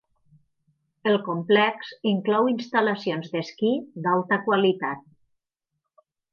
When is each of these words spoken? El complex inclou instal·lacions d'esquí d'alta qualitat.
El 1.11 1.17
complex 1.27 1.91
inclou 2.13 2.49
instal·lacions 2.55 3.29
d'esquí 3.37 3.73
d'alta 4.07 4.43
qualitat. 4.49 5.09